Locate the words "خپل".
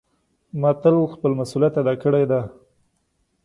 1.13-1.31